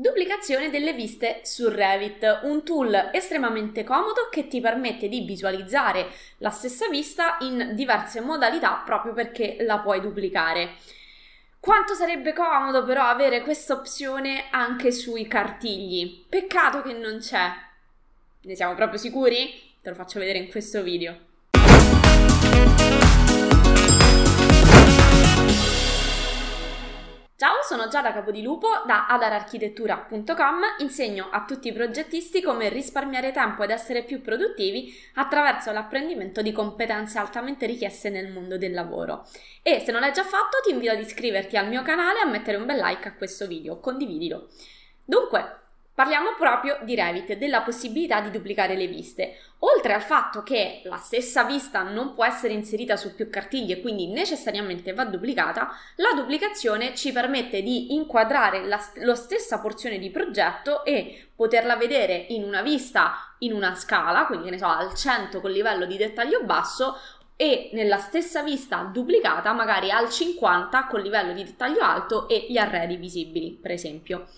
Duplicazione 0.00 0.70
delle 0.70 0.94
viste 0.94 1.40
su 1.42 1.68
Revit, 1.68 2.40
un 2.44 2.64
tool 2.64 3.10
estremamente 3.12 3.84
comodo 3.84 4.30
che 4.30 4.48
ti 4.48 4.58
permette 4.58 5.10
di 5.10 5.20
visualizzare 5.26 6.08
la 6.38 6.48
stessa 6.48 6.88
vista 6.88 7.36
in 7.40 7.72
diverse 7.74 8.22
modalità 8.22 8.80
proprio 8.82 9.12
perché 9.12 9.58
la 9.60 9.80
puoi 9.80 10.00
duplicare. 10.00 10.76
Quanto 11.60 11.92
sarebbe 11.92 12.32
comodo 12.32 12.82
però 12.82 13.02
avere 13.02 13.42
questa 13.42 13.74
opzione 13.74 14.44
anche 14.50 14.90
sui 14.90 15.28
cartigli. 15.28 16.24
Peccato 16.26 16.80
che 16.80 16.94
non 16.94 17.18
c'è. 17.18 17.50
Ne 18.44 18.54
siamo 18.54 18.74
proprio 18.74 18.98
sicuri? 18.98 19.52
Te 19.82 19.90
lo 19.90 19.96
faccio 19.96 20.18
vedere 20.18 20.38
in 20.38 20.48
questo 20.48 20.82
video. 20.82 21.28
Sono 27.80 27.88
Giada 27.88 28.12
Capodilupo 28.12 28.68
da 28.84 29.06
adararchitettura.com. 29.06 30.60
Insegno 30.80 31.28
a 31.30 31.46
tutti 31.46 31.68
i 31.68 31.72
progettisti 31.72 32.42
come 32.42 32.68
risparmiare 32.68 33.32
tempo 33.32 33.62
ed 33.62 33.70
essere 33.70 34.02
più 34.02 34.20
produttivi 34.20 34.92
attraverso 35.14 35.72
l'apprendimento 35.72 36.42
di 36.42 36.52
competenze 36.52 37.18
altamente 37.18 37.64
richieste 37.64 38.10
nel 38.10 38.30
mondo 38.30 38.58
del 38.58 38.74
lavoro. 38.74 39.26
E 39.62 39.80
se 39.80 39.92
non 39.92 40.02
l'hai 40.02 40.12
già 40.12 40.24
fatto, 40.24 40.58
ti 40.62 40.72
invito 40.72 40.92
ad 40.92 41.00
iscriverti 41.00 41.56
al 41.56 41.68
mio 41.68 41.80
canale 41.80 42.18
e 42.18 42.22
a 42.22 42.26
mettere 42.26 42.58
un 42.58 42.66
bel 42.66 42.76
like 42.76 43.08
a 43.08 43.14
questo 43.14 43.46
video, 43.46 43.80
condividilo. 43.80 44.48
Dunque, 45.02 45.60
Parliamo 45.94 46.34
proprio 46.38 46.78
di 46.82 46.94
Revit 46.94 47.34
della 47.34 47.60
possibilità 47.60 48.20
di 48.20 48.30
duplicare 48.30 48.74
le 48.74 48.86
viste. 48.86 49.38
Oltre 49.58 49.92
al 49.92 50.00
fatto 50.00 50.42
che 50.42 50.80
la 50.84 50.96
stessa 50.96 51.44
vista 51.44 51.82
non 51.82 52.14
può 52.14 52.24
essere 52.24 52.54
inserita 52.54 52.96
su 52.96 53.14
più 53.14 53.28
cartiglie 53.28 53.74
e 53.74 53.80
quindi 53.82 54.06
necessariamente 54.06 54.94
va 54.94 55.04
duplicata, 55.04 55.68
la 55.96 56.12
duplicazione 56.14 56.94
ci 56.94 57.12
permette 57.12 57.60
di 57.60 57.94
inquadrare 57.94 58.64
la, 58.64 58.80
la 58.94 59.14
stessa 59.14 59.60
porzione 59.60 59.98
di 59.98 60.10
progetto 60.10 60.84
e 60.84 61.28
poterla 61.36 61.76
vedere 61.76 62.14
in 62.28 62.44
una 62.44 62.62
vista 62.62 63.34
in 63.40 63.52
una 63.52 63.74
scala, 63.74 64.24
quindi 64.24 64.48
ne 64.48 64.58
so, 64.58 64.66
al 64.66 64.94
100 64.94 65.40
con 65.40 65.50
livello 65.50 65.84
di 65.84 65.98
dettaglio 65.98 66.44
basso 66.44 66.96
e 67.36 67.70
nella 67.72 67.98
stessa 67.98 68.42
vista 68.42 68.82
duplicata 68.82 69.52
magari 69.52 69.90
al 69.90 70.10
50 70.10 70.86
con 70.86 71.00
livello 71.00 71.32
di 71.32 71.44
dettaglio 71.44 71.80
alto 71.80 72.28
e 72.28 72.46
gli 72.48 72.58
arredi 72.58 72.96
visibili, 72.96 73.58
per 73.60 73.70
esempio. 73.70 74.28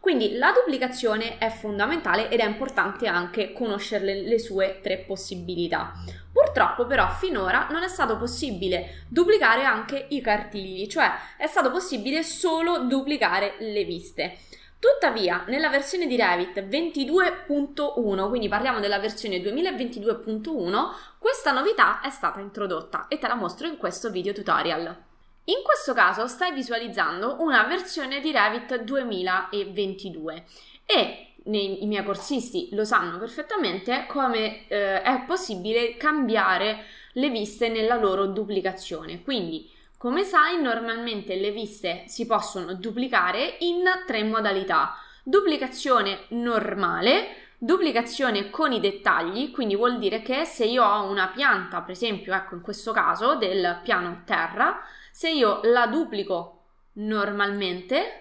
Quindi 0.00 0.38
la 0.38 0.50
duplicazione 0.52 1.36
è 1.36 1.50
fondamentale 1.50 2.30
ed 2.30 2.40
è 2.40 2.46
importante 2.46 3.06
anche 3.06 3.52
conoscere 3.52 4.04
le, 4.06 4.22
le 4.22 4.38
sue 4.38 4.80
tre 4.82 4.96
possibilità. 4.96 5.92
Purtroppo 6.32 6.86
però 6.86 7.10
finora 7.10 7.68
non 7.70 7.82
è 7.82 7.88
stato 7.88 8.16
possibile 8.16 9.04
duplicare 9.08 9.64
anche 9.64 10.06
i 10.08 10.22
cartigli, 10.22 10.86
cioè 10.86 11.10
è 11.36 11.46
stato 11.46 11.70
possibile 11.70 12.22
solo 12.22 12.86
duplicare 12.86 13.56
le 13.58 13.84
viste. 13.84 14.38
Tuttavia, 14.78 15.44
nella 15.48 15.68
versione 15.68 16.06
di 16.06 16.16
Revit 16.16 16.62
22.1, 16.62 18.28
quindi 18.30 18.48
parliamo 18.48 18.80
della 18.80 18.98
versione 18.98 19.36
2022.1, 19.36 20.94
questa 21.18 21.52
novità 21.52 22.00
è 22.00 22.08
stata 22.08 22.40
introdotta 22.40 23.06
e 23.06 23.18
te 23.18 23.28
la 23.28 23.34
mostro 23.34 23.66
in 23.66 23.76
questo 23.76 24.08
video 24.10 24.32
tutorial. 24.32 25.08
In 25.50 25.64
questo 25.64 25.94
caso 25.94 26.28
stai 26.28 26.52
visualizzando 26.52 27.38
una 27.40 27.64
versione 27.64 28.20
di 28.20 28.30
Revit 28.30 28.82
2022 28.82 30.44
e 30.86 31.32
nei, 31.46 31.82
i 31.82 31.86
miei 31.88 32.04
corsisti 32.04 32.68
lo 32.70 32.84
sanno 32.84 33.18
perfettamente 33.18 34.04
come 34.06 34.68
eh, 34.68 35.02
è 35.02 35.24
possibile 35.26 35.96
cambiare 35.96 36.84
le 37.14 37.30
viste 37.30 37.68
nella 37.68 37.96
loro 37.96 38.26
duplicazione. 38.26 39.24
Quindi, 39.24 39.68
come 39.96 40.22
sai, 40.22 40.62
normalmente 40.62 41.34
le 41.34 41.50
viste 41.50 42.04
si 42.06 42.26
possono 42.26 42.74
duplicare 42.74 43.56
in 43.60 43.82
tre 44.06 44.22
modalità. 44.22 44.94
Duplicazione 45.24 46.26
normale, 46.28 47.48
duplicazione 47.58 48.50
con 48.50 48.70
i 48.70 48.78
dettagli, 48.78 49.50
quindi 49.50 49.74
vuol 49.74 49.98
dire 49.98 50.22
che 50.22 50.44
se 50.44 50.64
io 50.64 50.84
ho 50.84 51.10
una 51.10 51.26
pianta, 51.26 51.80
per 51.80 51.90
esempio, 51.90 52.34
ecco 52.34 52.54
in 52.54 52.60
questo 52.60 52.92
caso 52.92 53.34
del 53.34 53.80
piano 53.82 54.22
terra, 54.24 54.80
se 55.10 55.30
io 55.30 55.60
la 55.64 55.86
duplico 55.86 56.64
normalmente, 56.94 58.20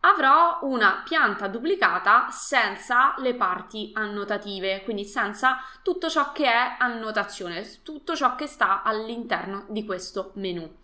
avrò 0.00 0.60
una 0.62 1.02
pianta 1.04 1.48
duplicata 1.48 2.28
senza 2.30 3.14
le 3.18 3.34
parti 3.34 3.90
annotative, 3.94 4.82
quindi 4.84 5.04
senza 5.04 5.58
tutto 5.82 6.08
ciò 6.08 6.32
che 6.32 6.46
è 6.46 6.76
annotazione, 6.78 7.82
tutto 7.82 8.14
ciò 8.14 8.36
che 8.36 8.46
sta 8.46 8.82
all'interno 8.82 9.64
di 9.68 9.84
questo 9.84 10.30
menu. 10.34 10.78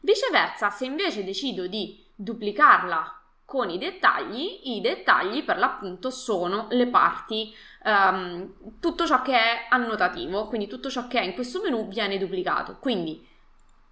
Viceversa, 0.00 0.70
se 0.70 0.86
invece 0.86 1.24
decido 1.24 1.66
di 1.66 2.02
duplicarla 2.14 3.20
con 3.44 3.68
i 3.68 3.78
dettagli, 3.78 4.60
i 4.64 4.80
dettagli 4.80 5.44
per 5.44 5.58
l'appunto 5.58 6.10
sono 6.10 6.66
le 6.70 6.86
parti, 6.86 7.54
um, 7.84 8.80
tutto 8.80 9.06
ciò 9.06 9.20
che 9.20 9.34
è 9.34 9.66
annotativo, 9.68 10.46
quindi 10.46 10.66
tutto 10.66 10.88
ciò 10.88 11.06
che 11.06 11.20
è 11.20 11.24
in 11.24 11.34
questo 11.34 11.60
menu 11.60 11.86
viene 11.88 12.16
duplicato. 12.16 12.78
Quindi 12.80 13.26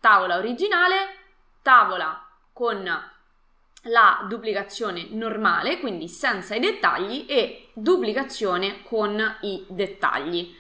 tavola 0.03 0.37
originale, 0.37 0.97
tavola 1.63 2.27
con 2.53 2.83
la 3.83 4.25
duplicazione 4.29 5.07
normale, 5.11 5.79
quindi 5.79 6.09
senza 6.09 6.57
i 6.57 6.61
dettagli, 6.61 7.25
e 7.29 7.71
duplicazione 7.73 8.83
con 8.83 9.37
i 9.43 9.65
dettagli. 9.69 10.57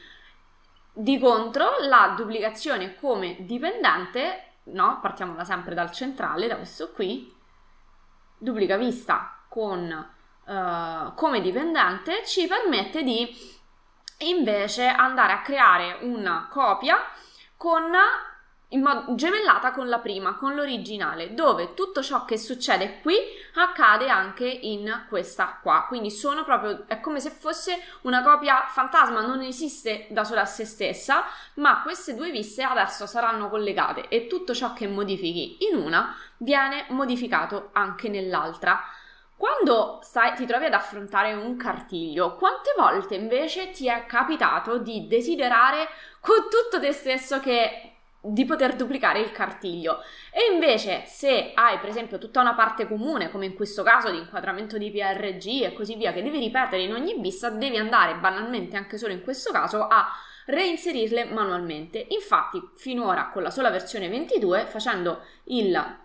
Di 0.92 1.18
contro, 1.18 1.78
la 1.80 2.14
duplicazione 2.16 2.94
come 2.94 3.38
dipendente, 3.40 4.52
no, 4.64 5.00
partiamo 5.00 5.34
da 5.34 5.42
sempre 5.42 5.74
dal 5.74 5.90
centrale, 5.90 6.46
da 6.46 6.54
questo 6.54 6.92
qui, 6.92 7.34
duplica 8.38 8.76
vista 8.76 9.40
con 9.48 9.90
uh, 10.44 11.14
come 11.14 11.40
dipendente, 11.40 12.24
ci 12.24 12.46
permette 12.46 13.02
di 13.02 13.60
invece 14.18 14.86
andare 14.86 15.32
a 15.32 15.42
creare 15.42 15.98
una 16.02 16.46
copia 16.48 16.96
con 17.56 17.90
modo, 18.80 19.14
gemellata 19.14 19.72
con 19.72 19.88
la 19.88 19.98
prima, 19.98 20.36
con 20.36 20.54
l'originale, 20.54 21.34
dove 21.34 21.74
tutto 21.74 22.02
ciò 22.02 22.24
che 22.24 22.38
succede 22.38 23.00
qui 23.02 23.16
accade 23.54 24.08
anche 24.08 24.46
in 24.46 25.04
questa 25.08 25.58
qua. 25.60 25.84
Quindi 25.88 26.10
sono 26.10 26.44
proprio, 26.44 26.84
è 26.86 27.00
come 27.00 27.20
se 27.20 27.30
fosse 27.30 27.78
una 28.02 28.22
copia 28.22 28.66
fantasma, 28.68 29.20
non 29.20 29.42
esiste 29.42 30.06
da 30.10 30.24
sola 30.24 30.42
a 30.42 30.46
se 30.46 30.64
stessa, 30.64 31.24
ma 31.54 31.82
queste 31.82 32.14
due 32.14 32.30
viste 32.30 32.62
adesso 32.62 33.06
saranno 33.06 33.48
collegate 33.50 34.08
e 34.08 34.26
tutto 34.26 34.54
ciò 34.54 34.72
che 34.72 34.88
modifichi 34.88 35.66
in 35.68 35.76
una 35.76 36.16
viene 36.38 36.86
modificato 36.88 37.70
anche 37.72 38.08
nell'altra. 38.08 38.80
Quando 39.36 39.98
stai, 40.02 40.34
ti 40.34 40.46
trovi 40.46 40.66
ad 40.66 40.72
affrontare 40.72 41.34
un 41.34 41.56
cartiglio, 41.56 42.36
quante 42.36 42.72
volte 42.76 43.16
invece 43.16 43.70
ti 43.72 43.88
è 43.88 44.06
capitato 44.06 44.78
di 44.78 45.08
desiderare 45.08 45.88
con 46.20 46.48
tutto 46.48 46.78
te 46.78 46.92
stesso 46.92 47.40
che 47.40 47.91
di 48.24 48.44
poter 48.44 48.76
duplicare 48.76 49.18
il 49.18 49.32
cartiglio. 49.32 49.98
E 50.30 50.52
invece, 50.52 51.02
se 51.06 51.50
hai 51.54 51.78
per 51.78 51.88
esempio 51.88 52.18
tutta 52.18 52.40
una 52.40 52.54
parte 52.54 52.86
comune, 52.86 53.30
come 53.30 53.46
in 53.46 53.54
questo 53.54 53.82
caso 53.82 54.10
di 54.10 54.18
inquadramento 54.18 54.78
di 54.78 54.90
PRG 54.90 55.62
e 55.64 55.72
così 55.72 55.96
via, 55.96 56.12
che 56.12 56.22
devi 56.22 56.38
ripetere 56.38 56.82
in 56.82 56.92
ogni 56.92 57.20
vista, 57.20 57.50
devi 57.50 57.76
andare 57.76 58.14
banalmente, 58.16 58.76
anche 58.76 58.96
solo 58.96 59.12
in 59.12 59.22
questo 59.22 59.50
caso, 59.50 59.86
a 59.88 60.06
reinserirle 60.46 61.24
manualmente. 61.26 62.06
Infatti, 62.10 62.62
finora 62.76 63.30
con 63.30 63.42
la 63.42 63.50
sola 63.50 63.70
versione 63.70 64.08
22, 64.08 64.66
facendo 64.66 65.24
il 65.44 65.98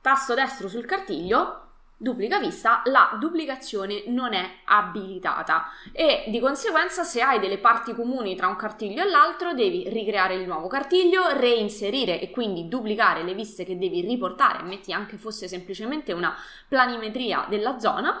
tasto 0.00 0.34
destro 0.34 0.68
sul 0.68 0.86
cartiglio, 0.86 1.67
duplica 2.00 2.38
vista, 2.38 2.80
la 2.84 3.16
duplicazione 3.18 4.04
non 4.06 4.32
è 4.32 4.48
abilitata 4.64 5.66
e 5.90 6.26
di 6.28 6.38
conseguenza 6.38 7.02
se 7.02 7.20
hai 7.20 7.40
delle 7.40 7.58
parti 7.58 7.92
comuni 7.92 8.36
tra 8.36 8.46
un 8.46 8.54
cartiglio 8.54 9.02
e 9.02 9.10
l'altro 9.10 9.52
devi 9.52 9.88
ricreare 9.88 10.34
il 10.34 10.46
nuovo 10.46 10.68
cartiglio, 10.68 11.36
reinserire 11.36 12.20
e 12.20 12.30
quindi 12.30 12.68
duplicare 12.68 13.24
le 13.24 13.34
viste 13.34 13.64
che 13.64 13.76
devi 13.76 14.00
riportare, 14.00 14.62
metti 14.62 14.92
anche 14.92 15.18
fosse 15.18 15.48
semplicemente 15.48 16.12
una 16.12 16.36
planimetria 16.68 17.46
della 17.48 17.80
zona 17.80 18.16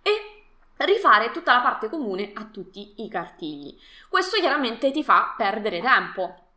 e 0.00 0.38
rifare 0.78 1.30
tutta 1.30 1.52
la 1.52 1.60
parte 1.60 1.90
comune 1.90 2.30
a 2.32 2.44
tutti 2.46 2.94
i 2.96 3.08
cartigli. 3.08 3.76
Questo 4.08 4.38
chiaramente 4.38 4.90
ti 4.90 5.04
fa 5.04 5.34
perdere 5.36 5.82
tempo 5.82 6.47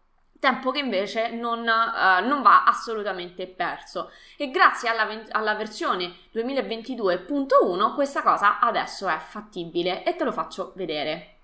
tempo 0.41 0.71
che 0.71 0.79
invece 0.79 1.29
non, 1.29 1.59
uh, 1.59 2.27
non, 2.27 2.41
va 2.41 2.63
assolutamente 2.63 3.45
perso. 3.45 4.09
E 4.37 4.49
grazie 4.49 4.89
alla, 4.89 5.07
alla 5.29 5.53
versione 5.53 6.15
2022.1 6.33 7.93
questa 7.93 8.23
cosa 8.23 8.59
adesso 8.59 9.07
è 9.07 9.19
fattibile 9.19 10.03
e 10.03 10.15
te 10.15 10.23
lo 10.23 10.31
faccio 10.31 10.73
vedere. 10.75 11.35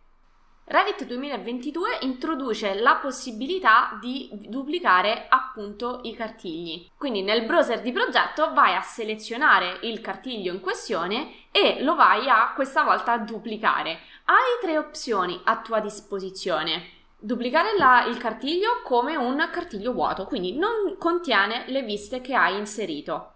Revit 0.66 1.06
2022 1.06 2.00
introduce 2.02 2.74
la 2.74 2.96
possibilità 2.96 3.98
di 4.02 4.30
duplicare 4.34 5.28
appunto 5.30 6.00
i 6.04 6.16
cartigli. 6.16 6.90
Quindi 6.98 7.22
nel 7.22 7.46
browser 7.46 7.82
di 7.82 7.92
progetto 7.92 8.52
vai 8.52 8.74
a 8.74 8.82
selezionare 8.82 9.78
il 9.84 10.02
cartiglio 10.02 10.52
in 10.52 10.60
questione 10.60 11.46
e 11.52 11.84
lo 11.84 11.96
vai 11.96 12.28
a 12.28 12.52
questa 12.54 12.84
volta 12.84 13.14
a 13.14 13.20
duplicare. 13.20 14.00
Hai 14.26 14.60
tre 14.60 14.78
opzioni 14.80 15.40
a 15.44 15.62
tua 15.62 15.80
disposizione 15.80 16.96
duplicare 17.20 17.76
la, 17.78 18.06
il 18.06 18.18
cartiglio 18.18 18.82
come 18.84 19.16
un 19.16 19.50
cartiglio 19.52 19.94
vuoto, 19.94 20.26
quindi 20.26 20.58
non 20.58 20.98
contiene 20.98 21.66
le 21.68 21.82
viste 21.82 22.22
che 22.22 22.36
hai 22.36 22.58
inserito. 22.58 23.34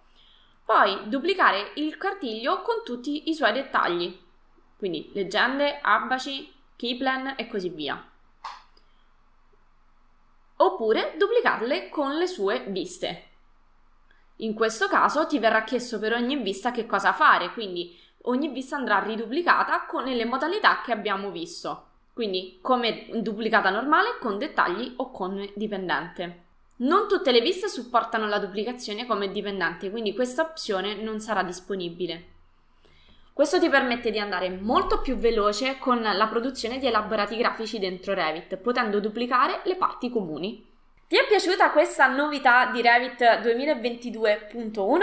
Poi 0.63 1.09
duplicare 1.09 1.71
il 1.75 1.97
cartiglio 1.97 2.61
con 2.61 2.83
tutti 2.85 3.29
i 3.29 3.33
suoi 3.33 3.51
dettagli, 3.51 4.17
quindi 4.77 5.09
leggende, 5.13 5.79
abaci, 5.81 6.53
keyplan 6.75 7.33
e 7.37 7.47
così 7.47 7.69
via. 7.69 8.03
Oppure 10.57 11.15
duplicarle 11.17 11.89
con 11.89 12.15
le 12.15 12.27
sue 12.27 12.65
viste. 12.67 13.29
In 14.37 14.53
questo 14.53 14.87
caso 14.87 15.25
ti 15.27 15.39
verrà 15.39 15.63
chiesto 15.63 15.99
per 15.99 16.13
ogni 16.13 16.37
vista 16.37 16.71
che 16.71 16.85
cosa 16.85 17.13
fare, 17.13 17.51
quindi 17.51 17.99
ogni 18.23 18.49
vista 18.49 18.75
andrà 18.75 18.99
riduplicata 18.99 19.85
con 19.85 20.03
le 20.03 20.25
modalità 20.25 20.81
che 20.81 20.91
abbiamo 20.91 21.31
visto. 21.31 21.90
Quindi 22.13 22.59
come 22.61 23.07
duplicata 23.13 23.69
normale, 23.69 24.17
con 24.19 24.37
dettagli 24.37 24.93
o 24.97 25.11
con 25.11 25.49
dipendente. 25.55 26.43
Non 26.77 27.07
tutte 27.07 27.31
le 27.31 27.41
viste 27.41 27.67
supportano 27.67 28.27
la 28.27 28.39
duplicazione 28.39 29.05
come 29.05 29.31
dipendente, 29.31 29.91
quindi 29.91 30.13
questa 30.13 30.41
opzione 30.41 30.95
non 30.95 31.19
sarà 31.19 31.43
disponibile. 31.43 32.25
Questo 33.33 33.59
ti 33.59 33.69
permette 33.69 34.11
di 34.11 34.19
andare 34.19 34.49
molto 34.49 34.99
più 34.99 35.15
veloce 35.15 35.77
con 35.77 36.01
la 36.01 36.27
produzione 36.27 36.79
di 36.79 36.87
elaborati 36.87 37.37
grafici 37.37 37.79
dentro 37.79 38.13
Revit, 38.13 38.57
potendo 38.57 38.99
duplicare 38.99 39.61
le 39.63 39.75
parti 39.77 40.09
comuni. 40.09 40.70
Ti 41.11 41.17
è 41.17 41.27
piaciuta 41.27 41.71
questa 41.71 42.07
novità 42.07 42.67
di 42.71 42.81
Revit 42.81 43.21
2022.1? 43.21 44.99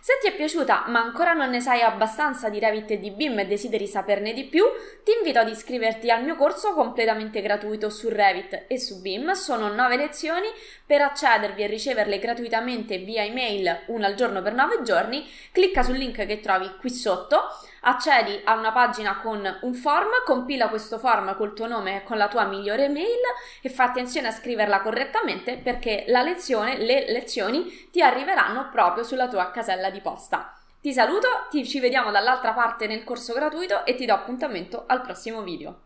Se 0.00 0.14
ti 0.22 0.28
è 0.28 0.34
piaciuta 0.34 0.84
ma 0.86 1.00
ancora 1.00 1.34
non 1.34 1.50
ne 1.50 1.60
sai 1.60 1.82
abbastanza 1.82 2.48
di 2.48 2.58
Revit 2.58 2.92
e 2.92 2.98
di 2.98 3.10
BIM 3.10 3.40
e 3.40 3.46
desideri 3.46 3.86
saperne 3.86 4.32
di 4.32 4.44
più, 4.44 4.64
ti 5.04 5.12
invito 5.18 5.38
ad 5.38 5.50
iscriverti 5.50 6.10
al 6.10 6.24
mio 6.24 6.36
corso 6.36 6.72
completamente 6.72 7.42
gratuito 7.42 7.90
su 7.90 8.08
Revit 8.08 8.64
e 8.68 8.78
su 8.78 9.02
BIM. 9.02 9.32
Sono 9.32 9.68
9 9.68 9.96
lezioni, 9.98 10.48
per 10.86 11.02
accedervi 11.02 11.62
e 11.62 11.66
riceverle 11.66 12.18
gratuitamente 12.18 12.96
via 12.96 13.22
email 13.22 13.82
una 13.88 14.06
al 14.06 14.14
giorno 14.14 14.40
per 14.40 14.54
9 14.54 14.80
giorni, 14.80 15.28
clicca 15.52 15.82
sul 15.82 15.98
link 15.98 16.24
che 16.24 16.40
trovi 16.40 16.74
qui 16.80 16.88
sotto 16.88 17.38
accedi 17.82 18.40
a 18.44 18.54
una 18.54 18.72
pagina 18.72 19.18
con 19.20 19.58
un 19.62 19.74
form, 19.74 20.08
compila 20.24 20.68
questo 20.68 20.98
form 20.98 21.34
col 21.36 21.54
tuo 21.54 21.66
nome 21.66 21.96
e 21.96 22.02
con 22.02 22.16
la 22.16 22.28
tua 22.28 22.44
migliore 22.44 22.88
mail 22.88 23.20
e 23.62 23.68
fa 23.70 23.84
attenzione 23.84 24.28
a 24.28 24.32
scriverla 24.32 24.80
correttamente 24.80 25.49
perché 25.58 26.04
la 26.08 26.22
lezione, 26.22 26.78
le 26.78 27.10
lezioni 27.10 27.88
ti 27.90 28.02
arriveranno 28.02 28.68
proprio 28.70 29.04
sulla 29.04 29.28
tua 29.28 29.50
casella 29.50 29.90
di 29.90 30.00
posta. 30.00 30.54
Ti 30.80 30.92
saluto, 30.92 31.28
ti, 31.50 31.66
ci 31.66 31.78
vediamo 31.78 32.10
dall'altra 32.10 32.52
parte 32.52 32.86
nel 32.86 33.04
corso 33.04 33.34
gratuito 33.34 33.84
e 33.84 33.94
ti 33.94 34.06
do 34.06 34.14
appuntamento 34.14 34.84
al 34.86 35.02
prossimo 35.02 35.42
video. 35.42 35.82